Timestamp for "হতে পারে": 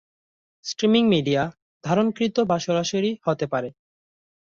3.25-3.69